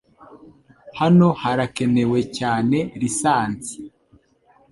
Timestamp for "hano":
0.99-1.27